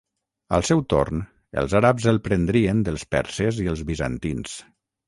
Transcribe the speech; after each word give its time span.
Al 0.57 0.63
seu 0.69 0.79
torn, 0.93 1.21
els 1.63 1.75
àrabs 1.81 2.09
el 2.15 2.19
prendrien 2.29 2.83
dels 2.89 3.07
perses 3.17 3.65
i 3.67 3.71
els 3.77 3.89
bizantins. 3.93 4.61